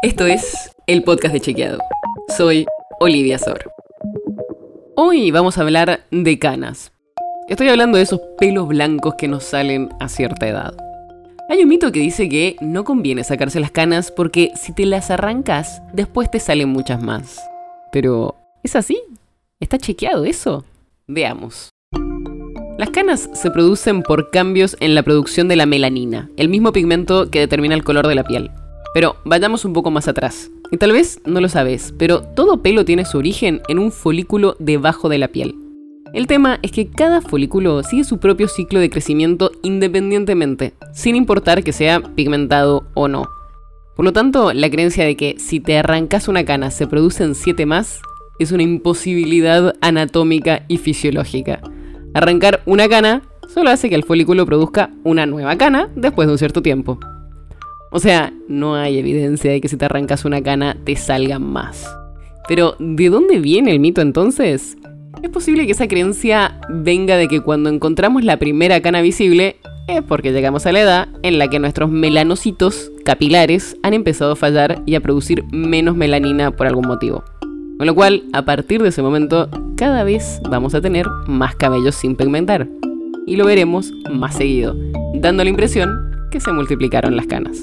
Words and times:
Esto 0.00 0.26
es 0.26 0.70
el 0.86 1.02
podcast 1.02 1.34
de 1.34 1.40
Chequeado. 1.40 1.80
Soy 2.36 2.66
Olivia 3.00 3.36
Sor. 3.36 3.72
Hoy 4.94 5.32
vamos 5.32 5.58
a 5.58 5.62
hablar 5.62 6.04
de 6.12 6.38
canas. 6.38 6.92
Estoy 7.48 7.68
hablando 7.68 7.96
de 7.96 8.04
esos 8.04 8.20
pelos 8.38 8.68
blancos 8.68 9.16
que 9.18 9.26
nos 9.26 9.42
salen 9.42 9.88
a 9.98 10.08
cierta 10.08 10.46
edad. 10.46 10.72
Hay 11.48 11.64
un 11.64 11.68
mito 11.68 11.90
que 11.90 11.98
dice 11.98 12.28
que 12.28 12.54
no 12.60 12.84
conviene 12.84 13.24
sacarse 13.24 13.58
las 13.58 13.72
canas 13.72 14.12
porque 14.12 14.52
si 14.54 14.72
te 14.72 14.86
las 14.86 15.10
arrancas, 15.10 15.82
después 15.92 16.30
te 16.30 16.38
salen 16.38 16.68
muchas 16.68 17.02
más. 17.02 17.40
Pero, 17.90 18.36
¿es 18.62 18.76
así? 18.76 19.02
¿Está 19.58 19.78
chequeado 19.78 20.24
eso? 20.24 20.64
Veamos. 21.08 21.70
Las 22.78 22.90
canas 22.90 23.28
se 23.32 23.50
producen 23.50 24.04
por 24.04 24.30
cambios 24.30 24.76
en 24.78 24.94
la 24.94 25.02
producción 25.02 25.48
de 25.48 25.56
la 25.56 25.66
melanina, 25.66 26.30
el 26.36 26.48
mismo 26.48 26.70
pigmento 26.70 27.28
que 27.32 27.40
determina 27.40 27.74
el 27.74 27.82
color 27.82 28.06
de 28.06 28.14
la 28.14 28.22
piel. 28.22 28.52
Pero 28.94 29.16
vayamos 29.24 29.64
un 29.64 29.72
poco 29.72 29.90
más 29.90 30.08
atrás. 30.08 30.50
Y 30.70 30.76
tal 30.76 30.92
vez 30.92 31.20
no 31.24 31.40
lo 31.40 31.48
sabes, 31.48 31.94
pero 31.98 32.22
todo 32.22 32.62
pelo 32.62 32.84
tiene 32.84 33.04
su 33.04 33.18
origen 33.18 33.62
en 33.68 33.78
un 33.78 33.92
folículo 33.92 34.56
debajo 34.58 35.08
de 35.08 35.18
la 35.18 35.28
piel. 35.28 35.54
El 36.14 36.26
tema 36.26 36.58
es 36.62 36.72
que 36.72 36.88
cada 36.88 37.20
folículo 37.20 37.82
sigue 37.82 38.04
su 38.04 38.18
propio 38.18 38.48
ciclo 38.48 38.80
de 38.80 38.88
crecimiento 38.88 39.52
independientemente, 39.62 40.72
sin 40.94 41.16
importar 41.16 41.62
que 41.62 41.72
sea 41.72 42.00
pigmentado 42.00 42.84
o 42.94 43.08
no. 43.08 43.28
Por 43.94 44.04
lo 44.04 44.12
tanto, 44.12 44.52
la 44.52 44.70
creencia 44.70 45.04
de 45.04 45.16
que 45.16 45.36
si 45.38 45.60
te 45.60 45.76
arrancas 45.76 46.28
una 46.28 46.44
cana 46.44 46.70
se 46.70 46.86
producen 46.86 47.34
7 47.34 47.66
más 47.66 48.00
es 48.38 48.52
una 48.52 48.62
imposibilidad 48.62 49.74
anatómica 49.80 50.64
y 50.68 50.78
fisiológica. 50.78 51.60
Arrancar 52.14 52.62
una 52.64 52.88
cana 52.88 53.22
solo 53.48 53.70
hace 53.70 53.88
que 53.88 53.96
el 53.96 54.04
folículo 54.04 54.46
produzca 54.46 54.90
una 55.04 55.26
nueva 55.26 55.56
cana 55.56 55.90
después 55.94 56.26
de 56.26 56.32
un 56.32 56.38
cierto 56.38 56.62
tiempo. 56.62 56.98
O 57.90 58.00
sea, 58.00 58.32
no 58.48 58.74
hay 58.74 58.98
evidencia 58.98 59.50
de 59.50 59.60
que 59.60 59.68
si 59.68 59.76
te 59.76 59.86
arrancas 59.86 60.24
una 60.24 60.42
cana 60.42 60.76
te 60.84 60.96
salgan 60.96 61.42
más. 61.42 61.86
Pero, 62.46 62.76
¿de 62.78 63.08
dónde 63.08 63.38
viene 63.38 63.70
el 63.70 63.80
mito 63.80 64.00
entonces? 64.00 64.76
Es 65.22 65.30
posible 65.30 65.66
que 65.66 65.72
esa 65.72 65.88
creencia 65.88 66.60
venga 66.68 67.16
de 67.16 67.28
que 67.28 67.40
cuando 67.40 67.70
encontramos 67.70 68.24
la 68.24 68.38
primera 68.38 68.80
cana 68.80 69.00
visible 69.00 69.56
es 69.88 70.02
porque 70.02 70.32
llegamos 70.32 70.66
a 70.66 70.72
la 70.72 70.80
edad 70.80 71.08
en 71.22 71.38
la 71.38 71.48
que 71.48 71.58
nuestros 71.58 71.90
melanocitos 71.90 72.92
capilares 73.04 73.76
han 73.82 73.94
empezado 73.94 74.32
a 74.32 74.36
fallar 74.36 74.82
y 74.86 74.94
a 74.94 75.00
producir 75.00 75.44
menos 75.50 75.96
melanina 75.96 76.50
por 76.50 76.66
algún 76.66 76.86
motivo. 76.86 77.24
Con 77.78 77.86
lo 77.86 77.94
cual, 77.94 78.24
a 78.32 78.44
partir 78.44 78.82
de 78.82 78.90
ese 78.90 79.02
momento, 79.02 79.48
cada 79.76 80.04
vez 80.04 80.40
vamos 80.50 80.74
a 80.74 80.80
tener 80.80 81.06
más 81.26 81.54
cabellos 81.54 81.94
sin 81.94 82.16
pigmentar. 82.16 82.68
Y 83.26 83.36
lo 83.36 83.46
veremos 83.46 83.92
más 84.10 84.34
seguido, 84.36 84.76
dando 85.14 85.44
la 85.44 85.50
impresión 85.50 85.90
que 86.30 86.40
se 86.40 86.52
multiplicaron 86.52 87.16
las 87.16 87.26
canas. 87.26 87.62